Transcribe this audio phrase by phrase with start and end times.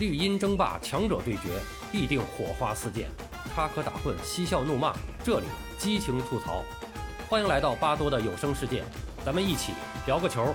[0.00, 1.60] 绿茵争霸，强者对决，
[1.92, 3.10] 必定火花四溅，
[3.54, 5.46] 插科打诨，嬉笑怒骂，这里
[5.76, 6.64] 激情吐槽。
[7.28, 8.82] 欢迎来到巴多的有声世界，
[9.26, 9.74] 咱们一起
[10.06, 10.54] 聊个球。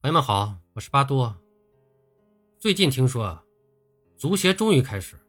[0.00, 1.36] 朋友们好，我是巴多。
[2.58, 3.38] 最近听说，
[4.16, 5.20] 足协终于开始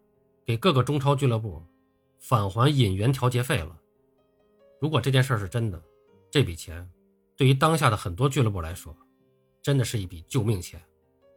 [0.46, 1.62] 给各个中超俱乐部
[2.22, 3.78] 返还引援调节费了。
[4.80, 5.84] 如果这件事是真的，
[6.32, 6.90] 这笔钱
[7.36, 8.96] 对于当下的很多俱乐部来说，
[9.64, 10.80] 真的是一笔救命钱，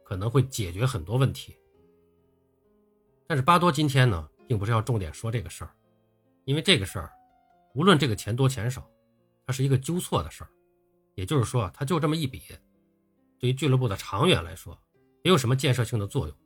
[0.03, 1.57] 可能会解决很多问题。
[3.25, 5.73] 但是巴多今天呢，并不是要重点说这个事儿，
[6.43, 7.09] 因为这个事儿，
[7.73, 8.85] 无论这个钱多钱少，
[9.45, 10.49] 它是一个纠错的事儿，
[11.15, 12.43] 也就是说，它就这么一笔，
[13.39, 14.77] 对于俱乐部的长远来说，
[15.23, 16.37] 没有什么建设性的作用，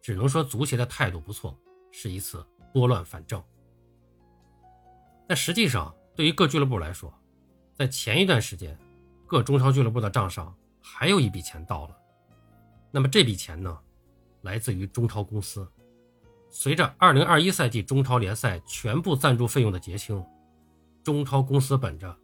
[0.00, 1.54] 只能说足协的态度不错，
[1.92, 3.42] 是一次拨乱反正。
[5.26, 7.12] 但实际上，对于各俱乐部来说，
[7.74, 8.78] 在前一段时间，
[9.26, 10.56] 各中超俱乐部的账上。
[10.90, 11.96] 还有一笔钱到了，
[12.90, 13.78] 那么这笔钱呢，
[14.42, 15.70] 来自于中超公司。
[16.50, 20.24] 随着2021赛季中超联赛全部赞助费用的结清，
[21.04, 22.18] 中超公司本着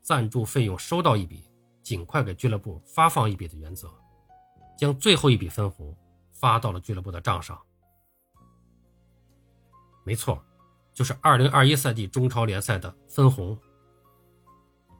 [0.00, 1.50] 赞助费用收到一笔，
[1.82, 3.90] 尽快给俱乐部发放一笔的原则，
[4.78, 5.96] 将最后一笔分红
[6.30, 7.58] 发到了俱乐部的账上。
[10.04, 10.40] 没错，
[10.92, 13.58] 就是2021赛季中超联赛的分红。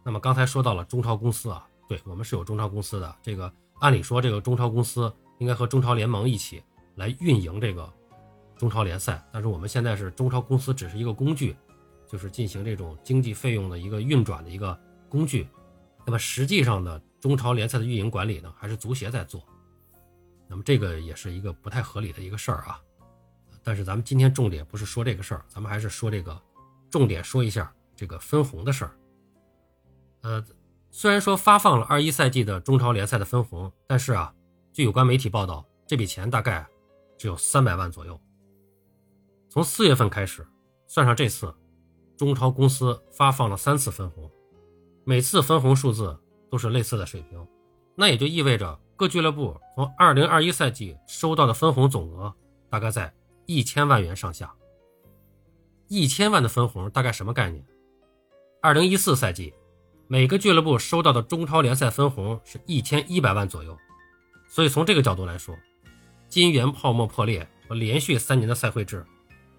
[0.02, 1.69] 那么刚才说到了中超公司啊。
[1.90, 6.62] 对我们是有中超公司的，这个按理说这个中超公司应该和中超联盟一起
[6.94, 7.92] 来运营这个
[8.56, 11.56] 中超联赛，但是我们现在是中超公司只是一个工具，
[12.06, 15.48] 就是进行这种经济费用的一个运转的一个工具。
[16.06, 19.42] 那么实际上呢中超联赛的运营管理呢，还是足协在做。
[20.46, 22.80] 那么这个也是一个不太合理的一个事儿啊。
[23.64, 26.40] 但是咱们今天重点不是说这个事儿，咱们还是说这个
[26.88, 28.96] 重点说一下这个分红的事儿。
[30.20, 30.44] 呃。
[30.92, 34.34] 虽然说发放了二一赛季的中超联赛的分红，但是啊，
[34.72, 36.66] 据有关媒体报道，这笔钱大概
[37.16, 38.20] 只有三百万左右。
[39.48, 40.46] 从四月份开始，
[40.88, 41.54] 算上这次，
[42.16, 44.28] 中超公司发放了三次分红，
[45.04, 46.18] 每次分红数字
[46.50, 47.46] 都是类似的水平，
[47.94, 52.34] 那也就意味着各俱乐部从二零二一赛季收到的分红总额
[52.68, 53.14] 大概在
[53.46, 54.52] 一千万元上下。
[55.86, 57.64] 一千万的分红大概什么概念？
[58.60, 59.54] 二零一四赛季。
[60.12, 63.78] 每个俱乐部收到的中超联赛分红是一千一百万左右，
[64.48, 65.56] 所以从这个角度来说，
[66.28, 69.06] 金元泡沫破裂和连续三年的赛会制，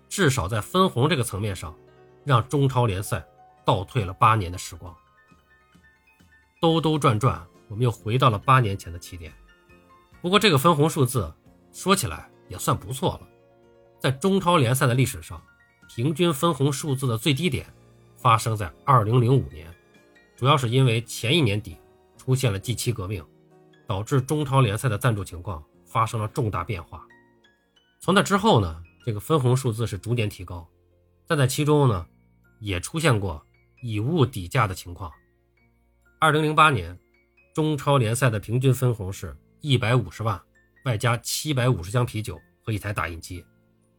[0.10, 1.74] 至少在分红这个层面上，
[2.26, 3.26] 让中超联赛
[3.64, 4.94] 倒退了八年的时光。
[6.60, 9.34] 兜兜转转，我们又回到了八年前的起点。
[10.22, 11.34] 不过这个分红数字
[11.72, 13.28] 说起来也算不错了，
[14.02, 15.42] 在中超联赛的历史上，
[15.96, 17.66] 平均分红数字的最低点
[18.18, 19.74] 发生在二零零五年。
[20.41, 21.78] 主要是因为前一年底
[22.18, 23.24] 出现了 G 七革命，
[23.85, 27.07] 导致中超联赛的赞助情况发生了重大变化。
[28.00, 30.68] 从那之后呢，这个分红数字是逐年提高，
[31.28, 32.07] 但在其中呢，
[32.59, 33.46] 也出现过
[33.84, 35.12] 以物抵价的情况。
[36.19, 36.97] 二零零八年，
[37.53, 40.41] 中超联赛的平均分红是一百五十万，
[40.85, 43.46] 外加七百五十箱啤酒和一台打印机，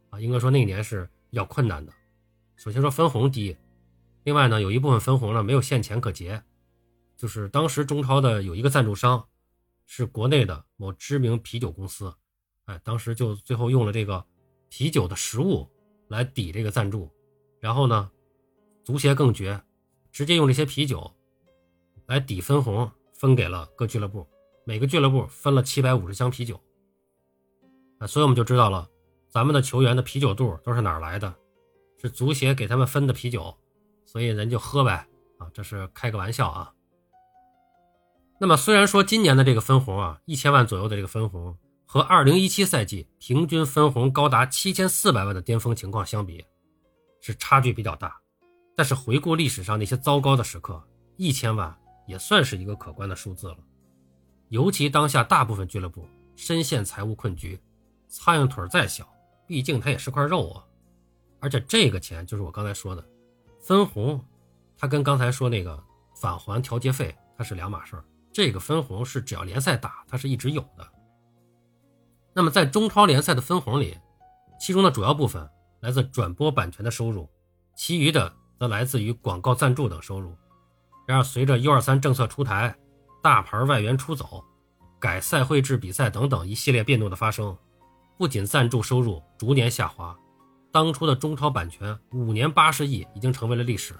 [0.09, 1.93] 啊，应该说那年是比较困难的。
[2.57, 3.55] 首先说分红低。
[4.23, 6.41] 另外呢，有一部分分红呢没有现钱可结，
[7.17, 9.27] 就是当时中超的有一个赞助商，
[9.85, 12.13] 是国内的某知名啤酒公司，
[12.65, 14.25] 哎，当时就最后用了这个
[14.69, 15.69] 啤酒的实物
[16.07, 17.11] 来抵这个赞助，
[17.59, 18.09] 然后呢，
[18.83, 19.61] 足协更绝，
[20.11, 21.11] 直接用这些啤酒
[22.05, 24.25] 来抵分红，分给了各俱乐部，
[24.65, 26.61] 每个俱乐部分了七百五十箱啤酒，
[27.99, 28.89] 啊，所以我们就知道了，
[29.27, 31.35] 咱们的球员的啤酒肚都是哪儿来的，
[32.01, 33.53] 是足协给他们分的啤酒。
[34.13, 35.07] 所以人就喝呗，
[35.39, 36.71] 啊，这是开个玩笑啊。
[38.39, 41.57] 那么虽然说今年的这个分红啊，一千万左右的这个分红，
[41.87, 46.45] 和二零一七赛季平均分红高达七千四百万的巅峰情况相比，
[47.21, 48.15] 是差距比较大。
[48.75, 50.79] 但是回顾历史上那些糟糕的时刻，
[51.17, 51.75] 一千万
[52.05, 53.57] 也算是一个可观的数字了。
[54.49, 57.59] 尤其当下大部分俱乐部深陷财务困局，
[58.07, 59.11] 苍蝇腿再小，
[59.47, 60.63] 毕竟它也是块肉啊。
[61.39, 63.03] 而且这个钱就是我刚才说的。
[63.63, 64.19] 分红，
[64.77, 65.81] 它跟刚才说那个
[66.13, 68.03] 返还调节费，它是两码事儿。
[68.33, 70.85] 这个分红是只要联赛打，它是一直有的。
[72.33, 73.97] 那么在中超联赛的分红里，
[74.59, 75.49] 其中的主要部分
[75.79, 77.29] 来自转播版权的收入，
[77.73, 80.35] 其余的则来自于广告赞助等收入。
[81.07, 82.75] 然而，随着 U 二三政策出台，
[83.21, 84.43] 大牌外援出走，
[84.99, 87.57] 改赛会制比赛等等一系列变动的发生，
[88.17, 90.17] 不仅赞助收入逐年下滑。
[90.73, 93.93] 当初的中超版权五年八十亿已经成为了历史，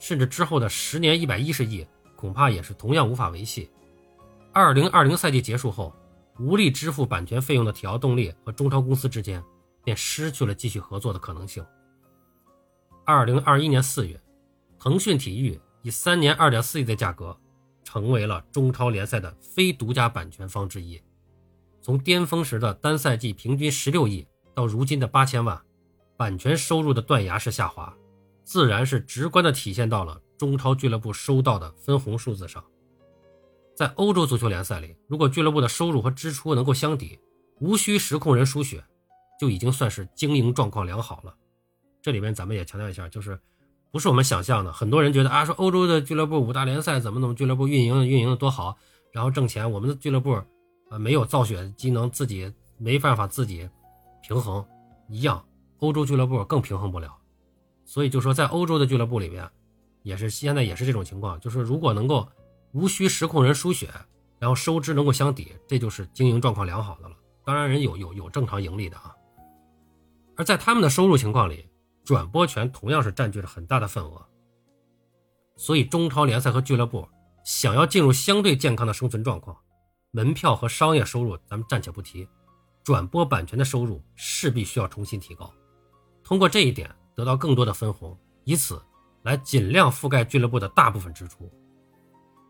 [0.00, 1.86] 甚至之后的十年一百一十亿
[2.16, 3.70] 恐怕也是同样无法维系。
[4.52, 5.94] 二零二零赛季结束后，
[6.40, 9.40] 无力支付版权费用的铁奥动力和中超公司之间
[9.84, 11.64] 便失去了继续合作的可能性。
[13.04, 14.20] 二零二一年四月，
[14.76, 17.38] 腾讯体育以三年二点四亿的价格，
[17.84, 21.00] 成为了中超联赛的非独家版权方之一。
[21.80, 25.62] 从巅峰时的单赛季平均十六亿到如今的八千万，
[26.18, 27.94] 版权收入的断崖式下滑，
[28.42, 32.62] 自然是直观的体现到了中超俱乐部收到的分红数字上。
[33.76, 37.16] 在欧洲足球联赛里，如果俱乐部的收入和支出能够相抵，
[37.60, 38.82] 无需实控人输血，
[39.38, 41.32] 就已经算是经营状况良好了。
[42.02, 43.38] 这里面咱们也强调一下，就是
[43.92, 44.72] 不是我们想象的。
[44.72, 48.76] 很多人觉得啊，说欧洲的俱乐部五大联赛怎么怎么俱乐部运营运营的多好，
[49.12, 50.32] 然后挣钱，我们的俱乐部
[50.90, 53.68] 啊没有造血机能，自己没办法自己
[54.26, 54.64] 平衡
[55.08, 55.44] 一样，
[55.78, 57.16] 欧洲俱乐部更平衡不了。
[57.84, 59.48] 所以就说在欧洲的俱乐部里面，
[60.02, 62.28] 也是现在也是这种情况，就是如果能够。
[62.72, 63.88] 无需实控人输血，
[64.38, 67.16] 然后收支能够相抵，这就是经营状况良好的了。
[67.42, 69.16] 当然，人有有有正常盈利的啊。
[70.36, 71.66] 而在他们的收入情况里，
[72.04, 74.22] 转播权同样是占据了很大的份额。
[75.56, 77.08] 所以，中超联赛和俱乐部
[77.42, 79.56] 想要进入相对健康的生存状况，
[80.10, 82.28] 门票和商业收入咱们暂且不提，
[82.84, 85.50] 转播版权的收入势必需要重新提高，
[86.28, 88.14] 通过这一点得到更多的分红，
[88.44, 88.78] 以此
[89.22, 91.50] 来尽量覆盖俱乐部的大部分支出。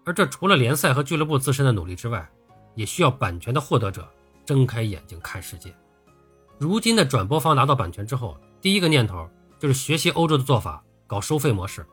[0.05, 2.29] 而这除了联赛和俱乐部自身的努力之外，
[2.75, 4.13] 也需要版权的获得者
[4.45, 5.73] 睁开眼睛看世界。
[6.59, 9.31] 如今的转播方拿到版权之后，第一个念头
[9.61, 11.87] 就是学习欧洲的做法，搞收费模式。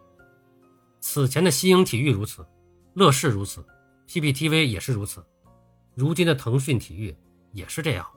[1.01, 2.43] 此前的新英体育如此，
[2.95, 3.63] 乐视如此
[4.07, 5.23] ，PPTV 也是如此，
[5.93, 7.15] 如今的腾讯体育
[7.51, 8.07] 也是这样。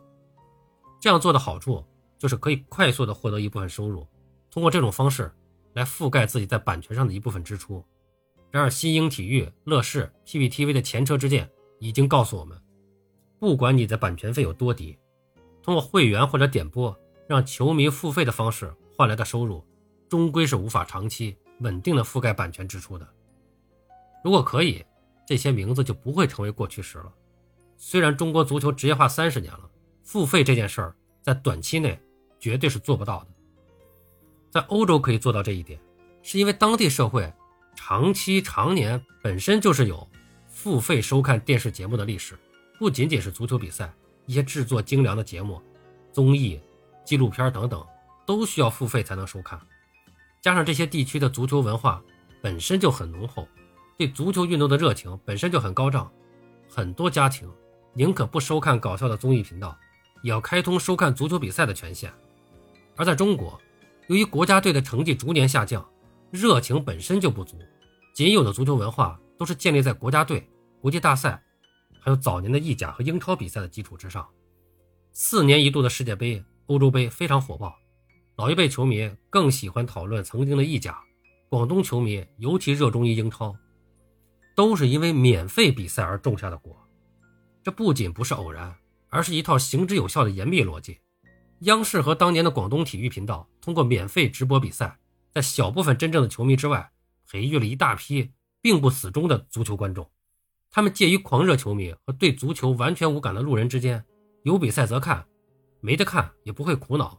[0.99, 1.85] 这样做的好处
[2.19, 4.07] 就是可以快速的获得一部分收入，
[4.51, 5.33] 通过这种方式
[5.75, 7.85] 来覆盖自己在版权上的一部分支出。
[8.51, 11.49] 然而，新英体育、乐视、PPTV 的前车之鉴
[11.79, 12.61] 已经告诉我们，
[13.39, 14.99] 不管你的版权费有多低，
[15.63, 19.63] 通过会员或者点播让球迷付费的方式换来的收入，
[20.09, 23.07] 终归是无法长期稳定的覆盖版权支出的。
[24.25, 24.85] 如果可以，
[25.27, 27.13] 这些名字就不会成为过去式了。
[27.77, 29.71] 虽然中国足球职业化三十年了，
[30.03, 32.01] 付费这件事儿在短期内
[32.39, 33.27] 绝对是做不到的。
[34.51, 35.79] 在欧洲可以做到这一点，
[36.23, 37.33] 是因为当地社会。
[37.81, 40.05] 长期常年本身就是有
[40.49, 42.37] 付费收看电视节目的历史，
[42.77, 43.95] 不仅仅是足球比赛，
[44.27, 45.63] 一些制作精良的节目、
[46.13, 46.61] 综艺、
[47.05, 47.87] 纪录片等等，
[48.27, 49.61] 都需要付费才能收看。
[50.43, 52.03] 加上这些地区的足球文化
[52.43, 53.47] 本身就很浓厚，
[53.97, 56.11] 对足球运动的热情本身就很高涨，
[56.69, 57.49] 很多家庭
[57.95, 59.79] 宁可不收看搞笑的综艺频道，
[60.23, 62.13] 也要开通收看足球比赛的权限。
[62.99, 63.59] 而在中国，
[64.09, 65.89] 由于国家队的成绩逐年下降。
[66.31, 67.57] 热情本身就不足，
[68.13, 70.47] 仅有的足球文化都是建立在国家队、
[70.79, 71.43] 国际大赛，
[72.01, 74.29] 还有早年的意甲和英超比赛的基础之上。
[75.15, 77.75] 四年一度的世界杯、欧洲杯非常火爆，
[78.37, 81.01] 老一辈球迷更喜欢讨论曾经的意甲，
[81.49, 83.57] 广东球迷尤其热衷于英超，
[84.55, 86.77] 都是因为免费比赛而种下的果。
[87.63, 88.77] 这不仅不是偶然，
[89.09, 90.99] 而是一套行之有效的严密逻辑。
[91.61, 94.99] 央视和当年的广东体育频道通过免费直播比赛。
[95.31, 96.91] 在小部分真正的球迷之外，
[97.29, 100.09] 培育了一大批并不死忠的足球观众。
[100.71, 104.05] 他们介于狂热球迷和对足球完全无感的路人之间，
[104.43, 105.27] 有比赛则看，
[105.81, 107.19] 没得看也不会苦恼。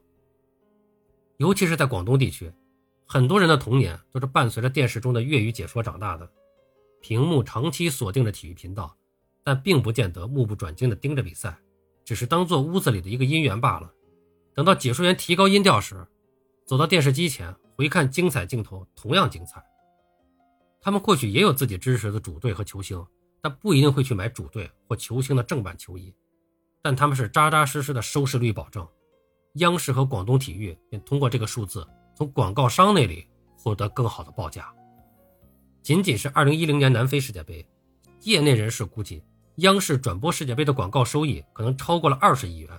[1.38, 2.52] 尤其是在广东地区，
[3.06, 6.30] 很多人的童年都是伴随着电视中的粤语解说长大的，
[7.00, 8.96] 屏幕长期锁定着体育频道，
[9.44, 11.58] 但并不见得目不转睛地盯着比赛，
[12.04, 13.94] 只是当做屋子里的一个音源罢了。
[14.54, 16.08] 等到解说员提高音调时，
[16.66, 17.56] 走到电视机前。
[17.80, 19.64] 回看精彩镜头同样精彩。
[20.82, 23.02] 他们或许也有自己支持的主队和球星，
[23.42, 26.14] 但不一定会去买主队或球星的正版球衣。
[26.82, 28.86] 但他们是扎扎实实的收视率保证。
[29.54, 33.26] 央视和广东体育便通过这个数字，从广告商那里
[33.58, 34.70] 获得更好的报价。
[35.82, 37.66] 仅仅是2010年南非世界杯，
[38.24, 39.24] 业内人士估计，
[39.60, 42.70] 央视转播世界杯的广告收益可能超过了二十亿元。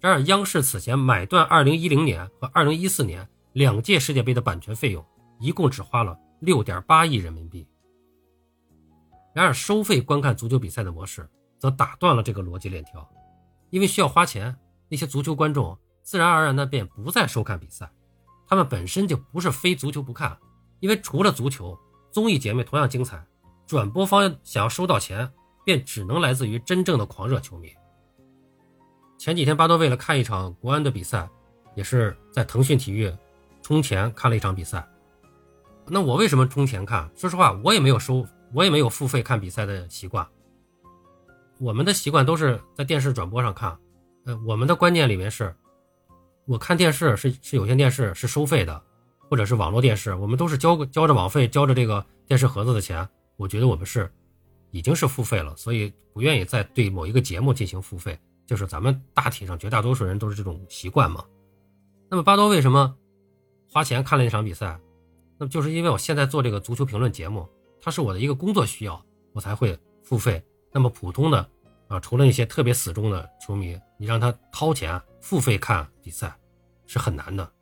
[0.00, 3.28] 然而，央视此前买断2010年和2014年。
[3.54, 5.04] 两届世界杯的版权费用
[5.40, 7.66] 一共只花了六点八亿人民币。
[9.34, 11.28] 然而，收费观看足球比赛的模式
[11.58, 13.08] 则打断了这个逻辑链条，
[13.70, 14.54] 因为需要花钱，
[14.88, 17.90] 那些足球观众自然而然的便不再收看比赛。
[18.46, 20.38] 他们本身就不是非足球不看，
[20.78, 21.76] 因为除了足球，
[22.12, 23.26] 综艺节目同样精彩。
[23.66, 25.32] 转播方想要收到钱，
[25.64, 27.72] 便只能来自于真正的狂热球迷。
[29.18, 31.28] 前几天，巴多为了看一场国安的比赛，
[31.74, 33.12] 也是在腾讯体育。
[33.60, 34.88] 充钱看了一场比赛，
[35.88, 37.10] 那我为什么充钱看？
[37.14, 40.26] 说实话，我也没有收，我也没有付费看比赛的习惯。
[41.58, 43.76] 我们的习惯都是在电视转播上看，
[44.24, 45.54] 呃，我们的观念里面是，
[46.46, 48.82] 我看电视是是有线电视是收费的，
[49.28, 53.06] 或者是网络电视，我们都是交交着网费，交着这个电视盒子的钱，
[53.36, 54.10] 我觉得我们是
[54.70, 61.22] 已经是付费了，所以不愿意再对某一个节目进行付费，就是咱们大体上绝大多数人都是这种习惯嘛。
[62.08, 62.96] 那么巴多为什么
[63.70, 64.80] 花钱看了一场比赛？
[65.36, 67.46] 那么就是因为我现在做这个足球评论节目，
[67.78, 70.42] 它是我的一个工作需要，我才会付费。
[70.72, 71.46] 那么普通的
[71.88, 76.34] 啊，除了那些特别死忠的球迷，你让他掏钱付费看比赛
[76.86, 77.52] 是很难的。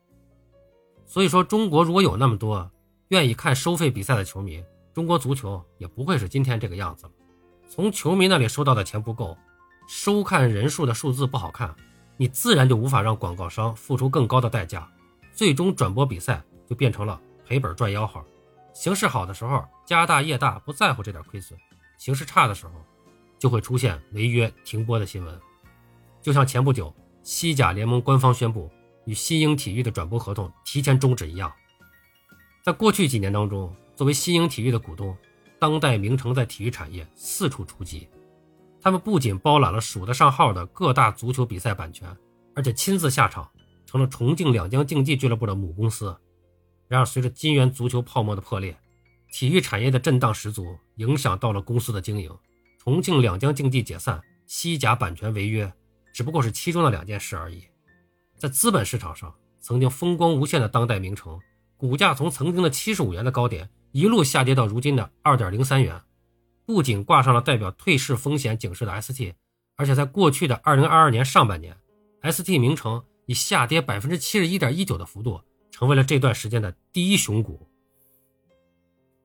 [1.05, 2.71] 所以说，中国如果有那么多
[3.09, 4.65] 愿意看收费比赛的球迷，
[4.95, 7.13] 中国足球也不会是今天这个样子了。
[7.69, 9.37] 从球迷那里收到的钱不够，
[9.87, 11.75] 收看人数的数字不好看，
[12.17, 14.89] 你自然就无法让广告商付出更高的代价，
[15.33, 18.25] 最终转播比赛就变成了赔本赚吆喝。
[18.73, 21.57] 形势好的时候家大业大，不在乎这点亏损；
[21.99, 22.73] 形势差的时候。
[23.39, 25.41] 就会出现违约停播的新闻，
[26.23, 28.73] 就像前不久西甲联盟官方宣布
[29.05, 31.53] 与新英体育的转播合同提前终止一样。
[32.65, 35.15] 在过去几年当中，作为新英体育的股东，
[35.59, 38.09] 当代名城在体育产业四处出击，
[38.87, 42.09] 他们不仅包揽了数得上号的各大足球比赛版权，
[42.55, 43.51] 而且亲自下场，
[43.85, 46.17] 成了重庆两江竞技俱乐部的母公司。
[46.87, 48.79] 然而，随着金元足球泡沫的破裂，
[49.33, 52.31] 体育产业的震荡十足，影响到了公司的经营。
[52.79, 55.73] 重庆两江竞技解散，西甲版权违约，
[56.15, 57.65] 只不过是其中的两件事而已。
[58.39, 61.41] 在资本市场上，曾经风光无限的当代名城，
[61.77, 66.01] 股价从曾经的七十五元的高点一路下跌到如今的二点零三元，
[66.67, 69.33] 不仅挂上了代表退市风险警示的 ST，
[69.77, 71.77] 而且在过去的二零二二年上半年
[72.23, 77.67] ，ST 名城以下跌百分之七十一点一九的幅度，成为了这段时间的第一熊股。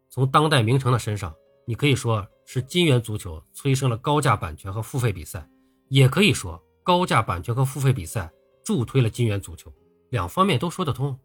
[0.09, 2.25] 从当代名城的身上，你可以说。
[2.43, 5.47] 是金元足球催生了高价版权和付费比赛，
[5.87, 8.29] 也可以说高价版权和付费比赛
[8.61, 9.71] 助推了金元足球，
[10.09, 11.17] 两方面都说得通。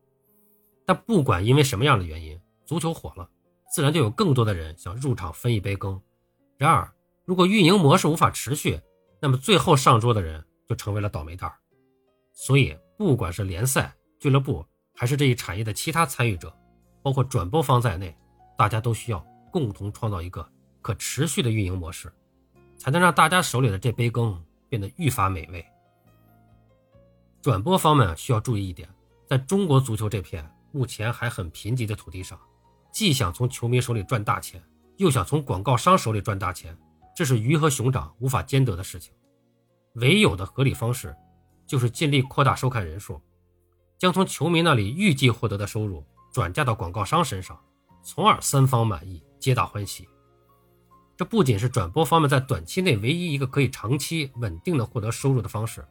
[0.84, 3.28] 但不管因为什么样的原因，足球火了，
[3.74, 6.00] 自然就有更多的人想入场分一杯羹。
[6.58, 6.90] 然而，
[7.24, 8.80] 如果运营模式无法持续，
[9.20, 11.56] 那么最后上桌的人就成为了倒霉蛋儿。
[12.32, 16.54] 所以，不管是联赛、俱乐部，还是这一产业的其他参与者，
[17.02, 18.16] 包括转播方在内，
[18.56, 19.18] 大家都需要
[19.50, 20.46] 共同创造一个。
[20.82, 22.12] 可持续的运营模式，
[22.78, 25.66] 才能让大家手里的这杯羹变得愈发美味。
[27.42, 28.88] 转播方面需要注意一点，
[29.26, 32.38] 在中国足球这片目前还很贫瘠的土地上，
[32.92, 34.62] 既想从球迷手里赚大钱，
[34.96, 36.76] 又想从广告商手里赚大钱，
[37.14, 39.12] 这是鱼和熊掌无法兼得的事情。
[39.94, 41.14] 唯有的合理方式，
[41.66, 43.20] 就是尽力扩大收看人数，
[43.98, 47.58] 将从球迷那里预计获得的收入转嫁到广告商身上，
[48.02, 50.08] 从而三方满意，皆大欢喜。
[51.16, 55.82] 这不仅是转播方面在短期内唯一一个可以长期稳定的获得收入的方式，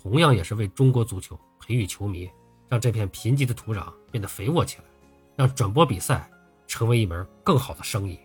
[0.00, 2.30] 同样也是为中国足球培育球迷，
[2.68, 4.84] 让这片贫瘠的土壤变得肥沃起来，
[5.36, 6.30] 让转播比赛
[6.68, 8.18] 成为一门更好的生意。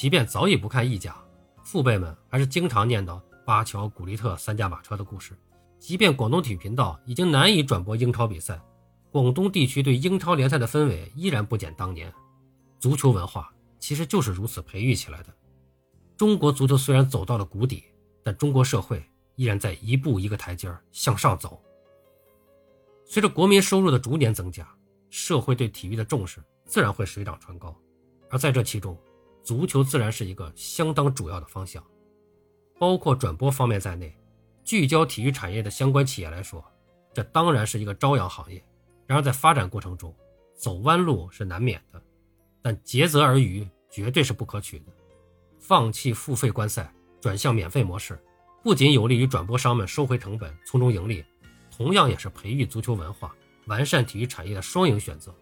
[0.00, 1.14] 即便早已不看意甲，
[1.62, 5.36] 父辈们还是经常念叨巴乔、古利特三驾马车的故事。
[5.78, 8.58] 即便广东体育频道已经难以转播英超比赛，
[9.12, 12.10] 广东地区对英超联赛的氛围依然不减当年。
[12.78, 13.52] 足球文化。
[13.78, 15.28] 其实就是如此培育起来的。
[16.16, 17.84] 中国足球虽然走到了谷底，
[18.24, 19.04] 但中国社会
[19.36, 21.62] 依然在一步一个台阶向上走。
[23.04, 24.66] 随着国民收入的逐年增加，
[25.10, 27.76] 社会对体育的重视自然会水涨船高。
[28.30, 28.98] 而在这其中，
[29.42, 31.82] 足球自然是一个相当主要的方向。
[32.78, 34.16] 包括转播方面在内，
[34.64, 36.64] 聚焦体育产业的相关企业来说，
[37.12, 38.62] 这当然是一个朝阳行业。
[39.06, 40.14] 然而在发展过程中，
[40.54, 42.00] 走弯路是难免的。
[42.62, 44.86] 但竭泽而渔绝对是不可取的。
[45.58, 48.18] 放弃付费观赛，转向免费模式，
[48.62, 51.24] 不仅有利于转播商们收回成本、从中盈利，
[51.76, 53.34] 同样也是培育足球文化、
[53.66, 55.34] 完善体育产业的双赢选择。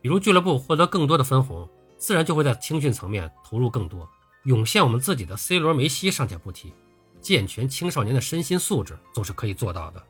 [0.00, 1.68] 比如俱乐部获得更多的分红，
[1.98, 4.08] 自然就会在青训层面投入更多，
[4.44, 6.72] 涌现我们自己的 C 罗、梅西尚且不提，
[7.20, 10.02] 健全青少年的身心素质总是可以做到的。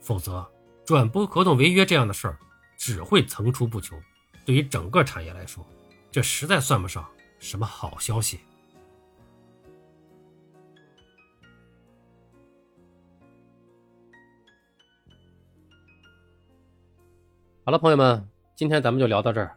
[0.00, 0.46] 否则，
[0.84, 2.38] 转播合同违约这样的事儿
[2.76, 3.98] 只会层出不穷。
[4.44, 5.64] 对于整个产业来说，
[6.10, 8.40] 这实在算不上什么好消息。
[17.64, 19.56] 好了，朋友们，今天咱们就聊到这儿，